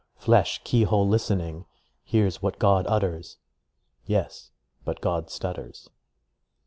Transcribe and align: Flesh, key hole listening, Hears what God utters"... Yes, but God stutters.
Flesh, 0.15 0.61
key 0.63 0.81
hole 0.81 1.07
listening, 1.07 1.65
Hears 2.03 2.41
what 2.41 2.57
God 2.57 2.87
utters"... 2.89 3.37
Yes, 4.07 4.49
but 4.83 4.99
God 4.99 5.29
stutters. 5.29 5.91